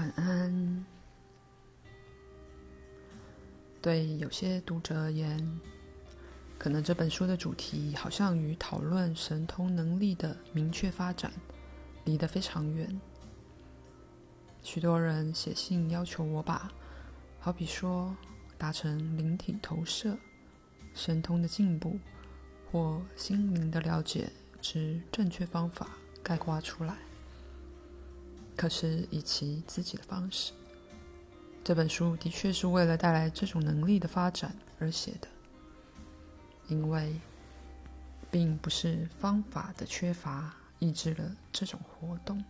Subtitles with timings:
[0.00, 0.86] 晚安。
[3.82, 5.60] 对有些读者而言，
[6.58, 11.30] 可能这本书的主题好像与讨论神通能力的明确发展
[12.06, 12.98] 离得非常远。
[14.62, 16.72] 许多人写信要求我把，
[17.38, 18.16] 好比说
[18.56, 20.16] 达成灵体投射、
[20.94, 21.98] 神通的进步
[22.72, 24.30] 或心灵的了解
[24.62, 25.90] 之正确方法
[26.22, 26.96] 概括出来。
[28.60, 30.52] 可是以其自己的方式，
[31.64, 35.26] 这本书的确是为了带来这种能力的发展而写的。
[36.68, 37.18] 因为，
[38.30, 42.44] 并不是方法的缺乏抑制了这种活动，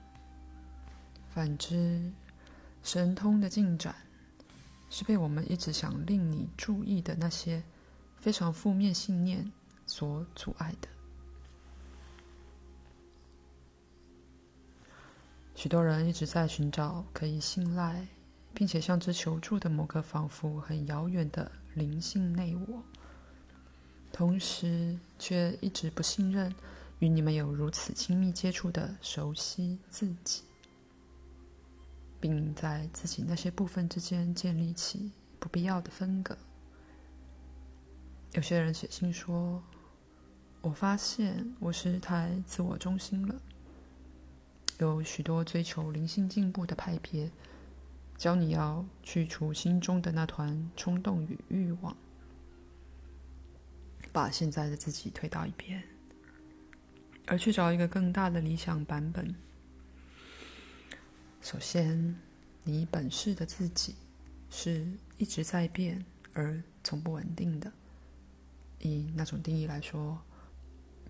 [1.32, 2.10] 反之，
[2.82, 3.94] 神通的进展
[4.90, 7.62] 是被我们一直想令你注意的那些
[8.16, 9.48] 非常负面信念
[9.86, 10.88] 所阻碍的。
[15.60, 18.08] 许多人一直在寻找可以信赖，
[18.54, 22.82] 并且向之求助的某个仿佛很遥远的灵性内我，
[24.10, 26.50] 同时却一直不信任
[27.00, 30.44] 与你们有如此亲密接触的熟悉自己，
[32.18, 36.34] 并在自己那些部分之间建立起不必要的分隔。
[38.32, 39.62] 有些人写信说
[40.62, 43.34] ：“我发现我是太自我中心了。”
[44.86, 47.30] 有许多追求灵性进步的派别，
[48.16, 51.96] 教你要去除心中的那团冲动与欲望，
[54.12, 55.82] 把现在的自己推到一边，
[57.26, 59.34] 而去找一个更大的理想版本。
[61.42, 62.16] 首先，
[62.64, 63.94] 你本是的自己
[64.50, 64.86] 是
[65.18, 67.72] 一直在变而从不稳定的。
[68.80, 70.18] 以那种定义来说，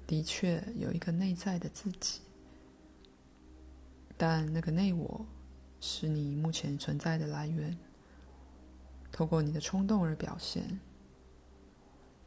[0.06, 2.20] 的确有一个内在的自己。
[4.22, 5.24] 但那个内我，
[5.80, 7.74] 是你目前存在的来源，
[9.10, 10.78] 透过你的冲动而表现。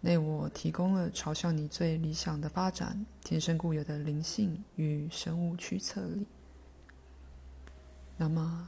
[0.02, 6.26] 内我提供了朝向你最理想的发展、天生固有的灵性与生物驱策力。
[8.18, 8.68] 那么，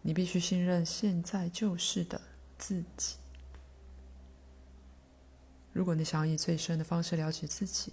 [0.00, 2.18] 你必须信任现在就是的
[2.56, 3.16] 自己。
[5.74, 7.92] 如果你想以最深的方式了解自己，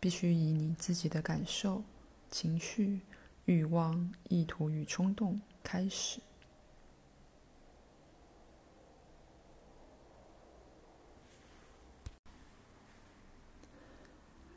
[0.00, 1.84] 必须以你自己的感受、
[2.30, 3.02] 情绪。
[3.44, 6.20] 欲望、意图与冲动开始。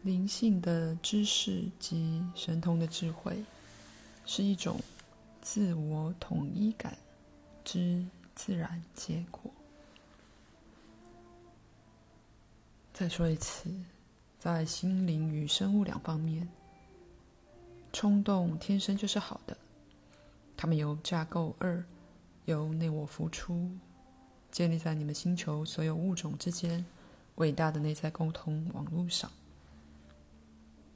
[0.03, 3.44] 灵性的知识及神通的智慧，
[4.23, 4.79] 是一种
[5.41, 6.96] 自我统一感
[7.63, 9.52] 之自然结果。
[12.94, 13.67] 再说一次，
[14.38, 16.47] 在心灵与生物两方面。
[17.95, 19.56] 冲动天生就是好的，
[20.57, 21.81] 它们由架构二，
[22.44, 23.72] 由内我浮出，
[24.51, 26.85] 建立在你们星球所有物种之间
[27.35, 29.31] 伟大的内在沟通网络上。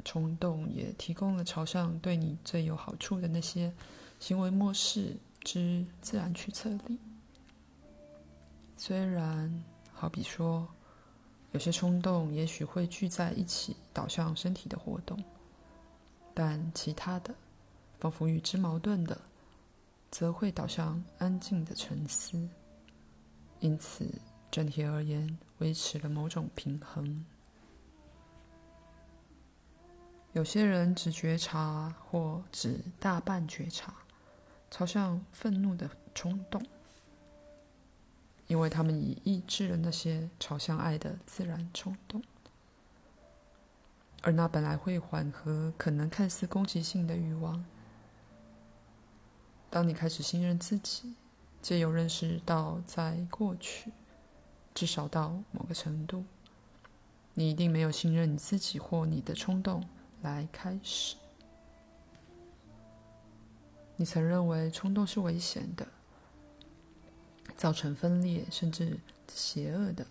[0.04, 3.72] 冲动也提供了朝向对你最有好处的那些
[4.20, 7.00] 行为模式之自然驱策力。
[8.76, 10.68] 虽然，好比说，
[11.54, 15.18] 有些冲动也许会聚在一起导向身体的活动。
[16.42, 17.36] 但其他的，
[18.00, 19.20] 仿佛与之矛盾的，
[20.10, 22.48] 则会导向安静的沉思。
[23.60, 24.10] 因此，
[24.50, 27.26] 整体而言，维持了某种平衡。
[30.32, 33.94] 有些人只觉察或只大半觉察，
[34.72, 36.66] 朝向愤怒的冲动，
[38.48, 42.24] 因为他们已抑制了那些朝向爱的自然冲动。
[44.22, 47.64] 而那本来会缓和可能看似攻击性的欲望，
[49.70, 51.16] 当你开始信任自己，
[51.62, 53.92] 借由认识到在过去，
[54.74, 56.26] 至少到某个程度，
[57.34, 59.88] 你一定没有信任你自己或你的冲动
[60.22, 61.16] 来开始。
[63.96, 65.88] 你曾认为冲动是危险的，
[67.56, 69.00] 造成分裂甚至
[69.34, 70.06] 邪恶的。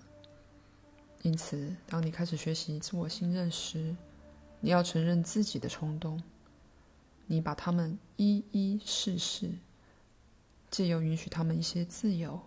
[1.23, 3.97] 因此，当你开始学习自我信任时，
[4.61, 6.23] 你要承认自己的冲动，
[7.27, 9.51] 你把他们一一试试，
[10.71, 12.41] 借由允许他们一些自由，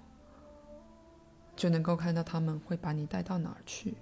[1.55, 3.95] 就能够看到他们会把你带到哪儿去。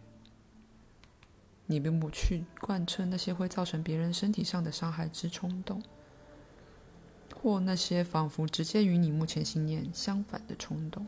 [1.65, 5.83] 你并不去贯彻那些会造成别人身体上的伤害之冲动，
[7.41, 11.05] 或那些仿佛直接与你目前信念相反的冲动。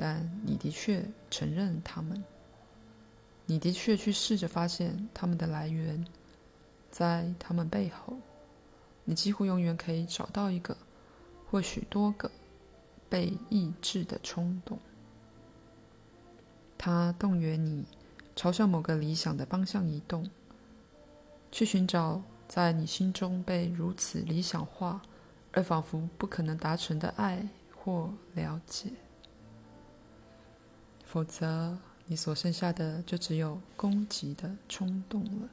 [0.00, 2.22] 但你的确承认他们，
[3.46, 6.06] 你的确去试着发现他们的来源，
[6.88, 8.16] 在他们背后，
[9.04, 10.76] 你几乎永远可以找到一个
[11.50, 12.30] 或许多个
[13.08, 14.78] 被抑制的冲动。
[16.78, 17.84] 它动员你
[18.36, 20.30] 朝向某个理想的方向移动，
[21.50, 25.02] 去寻找在你心中被如此理想化
[25.50, 28.92] 而仿佛不可能达成的爱或了解。
[31.10, 35.48] 否则，你所剩下的就只有攻击的冲动了。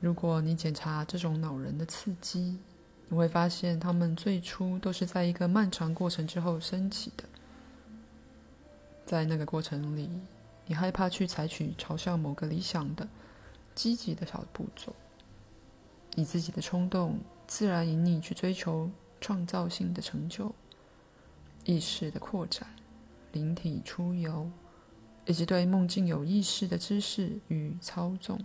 [0.00, 2.58] 如果你检查这种恼人的刺激，
[3.08, 7.24] 你会发现，它们最初都是在一个漫长过程之后升起的。
[9.06, 10.10] 在那个过程里，
[10.66, 13.08] 你害怕去采取朝向某个理想的
[13.74, 14.94] 积极的小步骤，
[16.16, 18.90] 你自己的冲动自然引你去追求
[19.22, 20.52] 创造性的成就、
[21.64, 22.68] 意识的扩展、
[23.30, 24.50] 灵体出游，
[25.24, 28.38] 以及对梦境有意识的知识与操纵。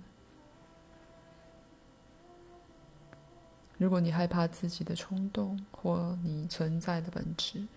[3.79, 7.67] 如果你害怕自己的冲动或你存在的本质，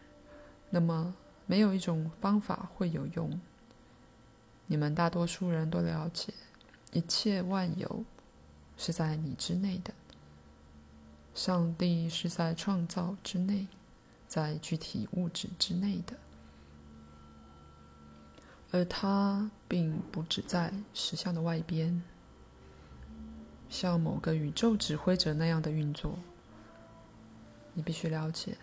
[0.69, 1.15] 那么
[1.47, 3.41] 没有一种方法会有用。
[4.67, 6.33] 你们大多数人都了解，
[6.93, 8.05] 一切万有
[8.77, 9.90] 是在你之内的。
[11.43, 13.67] 上帝是在创造之内，
[14.29, 16.15] 在具体物质之内的，
[18.71, 22.03] 而他并不只在实相的外边。
[23.71, 26.19] 像某个宇宙指挥者那样的运作，
[27.73, 28.59] 你必须了解，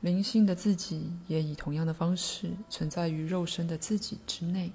[0.00, 4.72] 灵性的自己也以同样的方式存在于肉身的自己之内。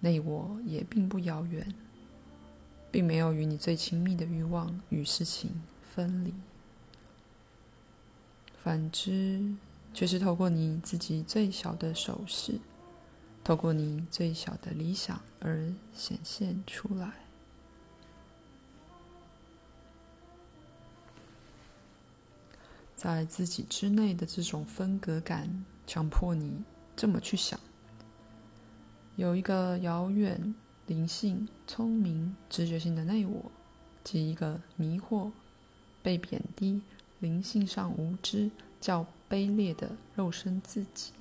[0.00, 1.72] 内我也并不遥远，
[2.90, 5.62] 并没有与你最亲密的欲望与事情
[5.94, 6.32] 分离。
[8.62, 9.54] 反之，
[9.92, 12.60] 却是透过你自己最小的手势，
[13.42, 17.12] 透过你最小的理想而显现出来。
[22.94, 26.62] 在自己之内的这种分隔感，强迫你
[26.94, 27.58] 这么去想：
[29.16, 30.54] 有一个遥远、
[30.86, 33.50] 灵性、聪明、直觉性的内我，
[34.04, 35.30] 及一个迷惑、
[36.02, 36.80] 被贬低、
[37.18, 38.50] 灵性上无知、
[38.80, 41.12] 较卑劣的肉身自己，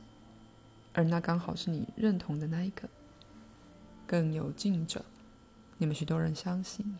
[0.93, 2.87] 而那刚好是你认同的那一个。
[4.07, 5.05] 更有近者，
[5.77, 6.97] 你们许多人相信，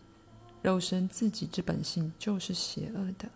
[0.61, 3.29] 肉身自己之本性就是邪恶的。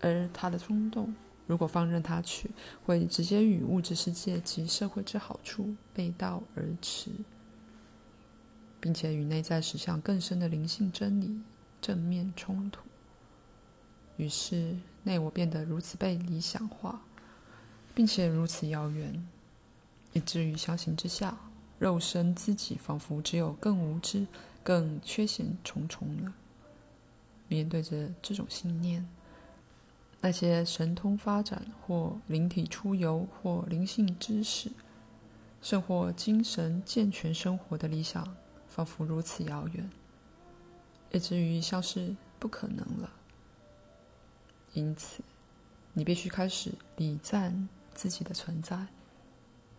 [0.00, 1.14] 而他的冲动，
[1.46, 2.50] 如果放任他去，
[2.84, 7.10] 会直接与物质世界及社会之好处背道而驰，
[8.78, 11.40] 并且与内在实相更深的灵性真理
[11.80, 12.82] 正面冲突。
[14.16, 17.00] 于是，内我变得如此被理想化，
[17.94, 19.26] 并且如此遥远，
[20.12, 21.36] 以至于相形之下，
[21.78, 24.26] 肉身自己仿佛只有更无知、
[24.62, 26.32] 更缺陷重重了。
[27.48, 29.06] 面对着这种信念。
[30.22, 34.72] 那些神通发展，或灵体出游，或灵性知识，
[35.60, 38.26] 甚或精神健全生活的理想，
[38.68, 39.88] 仿佛如此遥远，
[41.12, 43.10] 以至于像是不可能了。
[44.76, 45.22] 因此，
[45.94, 48.88] 你必须开始礼赞自己的存在，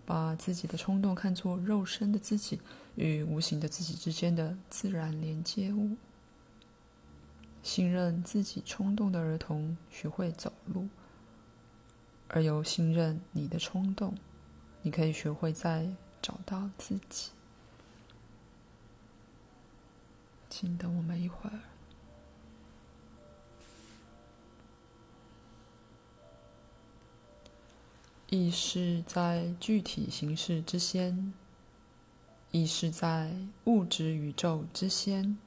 [0.07, 2.59] 把自己的冲动看作肉身的自己
[2.95, 5.95] 与无形的自己之间的自然连接物。
[7.61, 10.87] 信任自己冲动的儿童学会走路，
[12.27, 14.15] 而由信任你的冲动，
[14.81, 15.87] 你可以学会再
[16.23, 17.29] 找到自己。
[20.49, 21.76] 请等我们一会儿。
[28.29, 31.33] 亦是在具体形式之先，
[32.51, 35.37] 亦是在物质宇宙之先，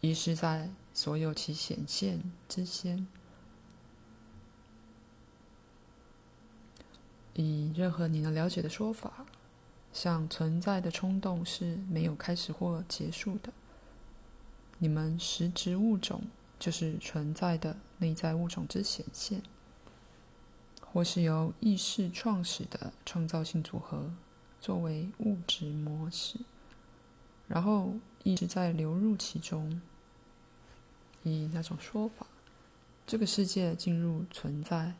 [0.00, 0.70] 亦是在。
[0.94, 3.06] 所有其显现之先，
[7.34, 9.24] 以任何你能了解的说法，
[9.92, 13.52] 像存在的冲动是没有开始或结束的。
[14.78, 16.24] 你们实质物种
[16.58, 19.40] 就是存在的内在物种之显现，
[20.92, 24.10] 或是由意识创始的创造性组合
[24.60, 26.38] 作为物质模式，
[27.46, 29.80] 然后一直在流入其中。
[31.24, 32.26] 以那种说法，
[33.06, 34.94] 这个世界进入存在，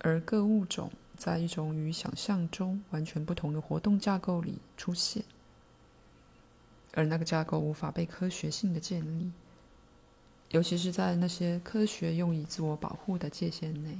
[0.00, 5.22] 而各物种在一种与想象中完全不同的活动架构里出现，
[6.94, 9.30] 而那个架构无法被科学性的建立，
[10.50, 13.98] 尤其是在那些科学用以自我保护的界限内。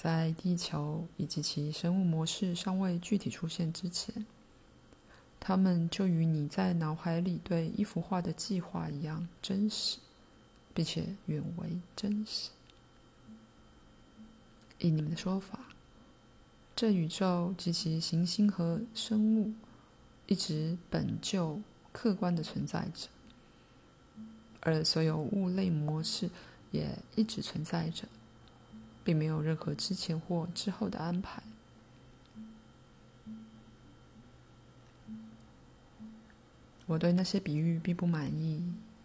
[0.00, 4.24] 在地球以及其生物模式尚未具体出现之前，
[5.40, 9.98] 它们就与你在脑海里对一幅画的计划一样真实，
[10.72, 12.50] 并且远为真实。
[14.78, 15.66] 以你们的说法，
[16.76, 19.52] 这宇宙及其行星和生物
[20.28, 23.08] 一直本就客观的存在着，
[24.60, 26.30] 而所有物类模式
[26.70, 28.06] 也一直存在着，
[29.08, 31.42] 并没有任何之前或之后的安排。
[36.84, 38.62] 我对那些比喻并不满意，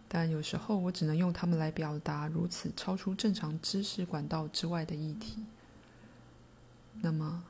[0.09, 5.45] 但有时候我只能用它们来表达如此超出正常知识管道之外的议题。
[6.99, 7.41] 那么，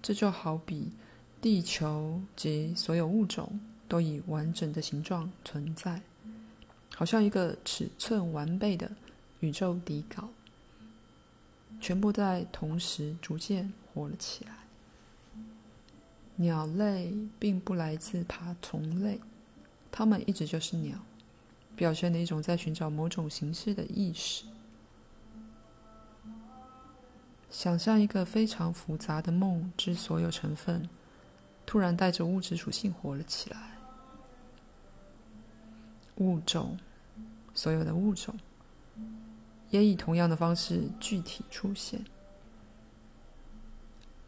[0.00, 0.92] 这就好比
[1.40, 3.58] 地球及所有物种
[3.88, 6.00] 都以完整的形状存在，
[6.94, 8.92] 好像一个尺寸完备的
[9.40, 10.28] 宇宙底稿，
[11.80, 14.52] 全部在同时逐渐活了起来。
[16.36, 19.20] 鸟类并不来自爬虫类。
[19.90, 20.98] 它们一直就是鸟，
[21.74, 24.44] 表现了一种在寻找某种形式的意识。
[27.50, 30.86] 想象一个非常复杂的梦之所有成分，
[31.64, 33.78] 突然带着物质属性活了起来。
[36.16, 36.78] 物种，
[37.54, 38.38] 所有的物种，
[39.70, 42.04] 也以同样的方式具体出现。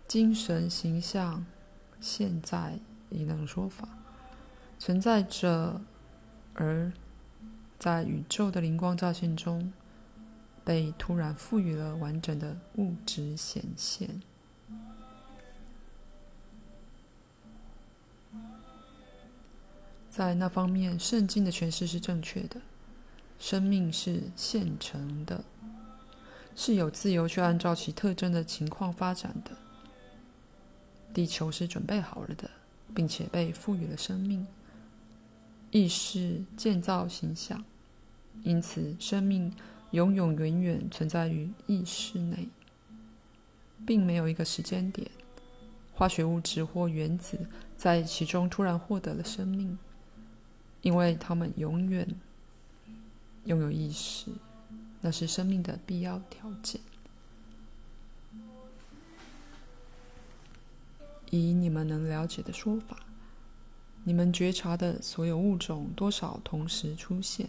[0.07, 1.45] 精神形象，
[2.01, 2.79] 现在
[3.11, 3.89] 以那种说法。
[4.79, 5.81] 存在着，
[6.55, 6.93] 而
[7.79, 9.73] 在宇宙的灵光乍现中，
[10.65, 14.23] 被突然赋予了完整的物质显现。
[20.09, 22.61] 在那方面，圣经的诠释是正确的。
[23.39, 25.45] 生命是现成的，
[26.57, 29.53] 是有自由去按照其特征的情况发展的。
[31.15, 32.51] 地球是准备好了的，
[32.95, 34.47] 并且被赋予了生命。
[35.71, 37.63] 意识建造形象，
[38.43, 39.53] 因此生命
[39.91, 42.49] 永永远远存在于意识内，
[43.87, 45.11] 并没有一个时间点，
[45.93, 47.39] 化学物质或原子
[47.77, 49.79] 在其中突然获得了生命，
[50.83, 52.09] 因为它们永远
[53.49, 54.31] 拥有意识，
[55.01, 56.79] 那是生命的必要条件。
[61.31, 62.99] 以你们能了解的说法。
[64.05, 67.49] 你们觉察的所有物种多少同时出现，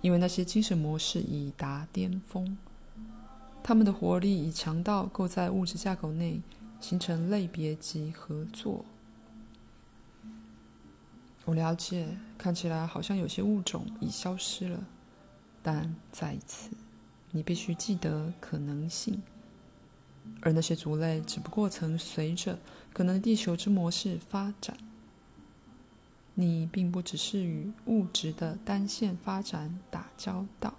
[0.00, 2.56] 因为那些精神模式已达巅峰，
[3.62, 6.40] 它们的活力已强到够在物质架构内
[6.80, 8.84] 形成类别及合作。
[11.44, 14.84] 我了解，看起来好像有些物种已消失了，
[15.62, 16.70] 但在此，
[17.30, 19.22] 你必须记得可能性，
[20.40, 22.58] 而那些族类只不过曾随着
[22.92, 24.76] 可能地球之模式发展。
[26.34, 30.72] 你并不只是与物质的单线发展打交道，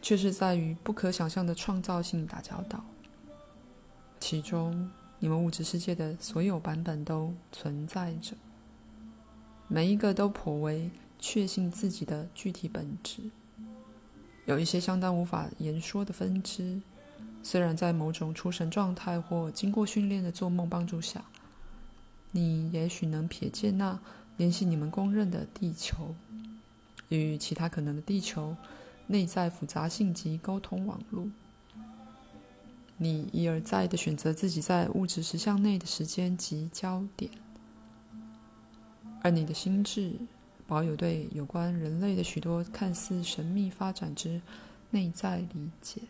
[0.00, 2.82] 却是在与不可想象的创造性打交道。
[4.18, 8.34] 其中，你们物质世界的所有版本都存在着，
[9.68, 13.22] 每一个都颇为确信自己的具体本质。
[14.44, 16.80] 有一些相当无法言说的分支，
[17.42, 21.24] 虽然在某种出神状态或经过训练的做梦帮助下。
[22.32, 23.98] 你也许能瞥见那
[24.36, 26.14] 联系你们公认的地球，
[27.08, 28.54] 与其他可能的地球
[29.06, 31.26] 内在复杂性及沟通网络。
[32.98, 37.30] 你一而再地选择自己在物质实相内的时间及焦点，
[39.22, 40.14] 而你的心智
[40.66, 44.40] 保有对有关人类的许多看似神秘发展之
[44.90, 46.00] 内在理解。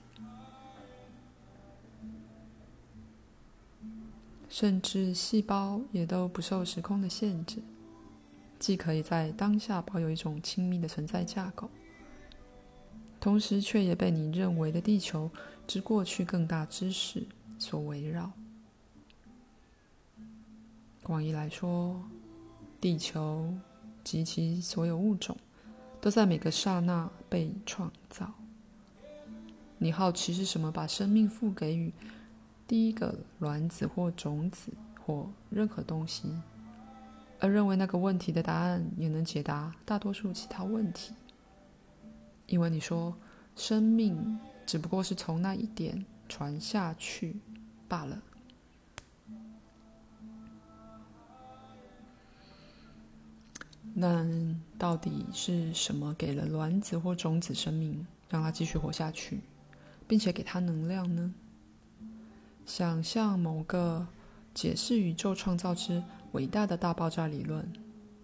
[4.48, 7.58] 甚至细胞也都不受时空的限制，
[8.58, 11.68] 既可以在当下保有一种亲密的存在架构，
[13.20, 15.30] 同时却也被你认为的地球
[15.66, 17.22] 之过去更大知识
[17.58, 18.32] 所围绕。
[21.02, 22.02] 广义来说，
[22.80, 23.52] 地球
[24.06, 25.36] 及其所有物种
[26.00, 28.32] 都在每个刹那被创造。
[29.78, 31.92] 你好奇是什么把生命赋给予
[32.68, 34.70] 第一个卵子或种子
[35.04, 36.30] 或任何东西，
[37.40, 41.12] 而认为那个问题的答案也能解答大多数其他问题，
[42.46, 43.12] 因为你说
[43.56, 47.40] 生命只不过是从那一点传下去
[47.88, 48.22] 罢了。
[53.98, 54.26] 那
[54.76, 59.40] 到底是什么给了卵子或种子生命，让它继续活下去，
[60.06, 61.32] 并且给它能量呢？
[62.66, 64.06] 想象某个
[64.52, 67.72] 解释宇宙创造之伟大的大爆炸理论，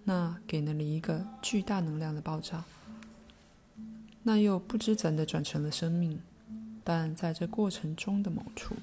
[0.05, 2.63] 那给了你一个巨大能量的爆炸，
[4.23, 6.21] 那又不知怎的转成了生命，
[6.85, 8.75] 但在这过程中的某处，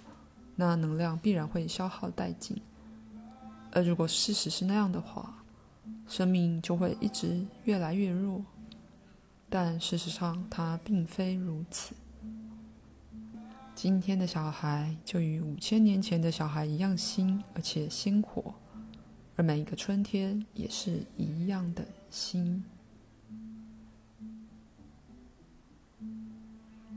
[0.56, 2.60] 那能量必然会消耗殆尽。
[3.72, 5.39] 而如果事实是那样的话，
[6.10, 8.44] 生命就会一直越来越弱。
[9.50, 11.96] 但事实上，它并非如此。
[13.74, 18.54] 今天的小孩就与五千年前的小孩一样新，而且鲜活，
[19.38, 22.62] 而每一个春天也是一样的新。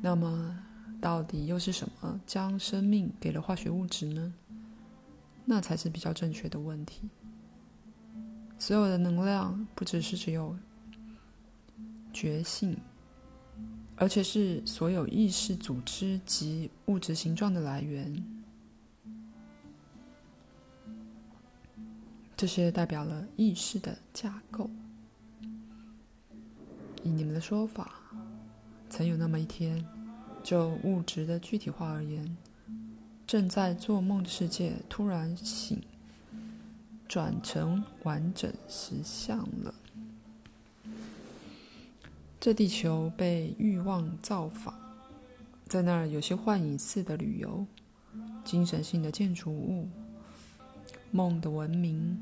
[0.00, 0.58] 那么，
[1.00, 4.34] 到底又是什么将生命给了化学物质呢？
[5.44, 7.08] 那才是比较正确的问题。
[8.62, 10.56] 所有的能量不只是只有
[12.12, 12.76] 觉性，
[13.96, 18.24] 而且是所有意识组织及物质形状的来源。
[22.36, 24.70] 这些代表了意识的架构。
[27.02, 28.00] 以你们的说法，
[28.88, 29.84] 曾有那么一天，
[30.44, 32.36] 就物质的具体化而言。
[33.26, 35.82] 正在做梦的世界突然醒，
[37.12, 39.74] 转成完整实相了。
[42.40, 44.74] 这地球被欲望造访，
[45.66, 47.66] 在那儿有些幻影似的旅游，
[48.46, 49.86] 精神性的建筑物，
[51.10, 52.18] 梦的文明，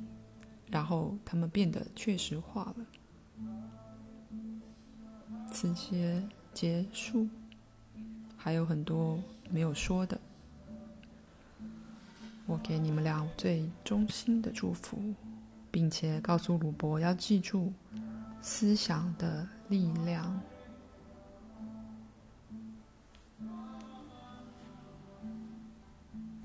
[0.69, 2.85] 然后他们变得确实化了。
[5.53, 6.21] 此节
[6.53, 7.29] 结束，
[8.37, 10.21] 还有很多没有说的。
[12.51, 14.99] 我给你们俩最衷心的祝福，
[15.71, 17.73] 并且告诉鲁伯要记住
[18.41, 20.41] 思想的力量。